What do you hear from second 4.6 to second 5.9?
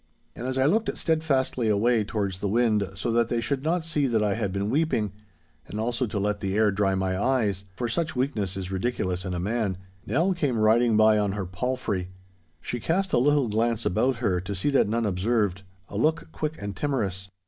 weeping, and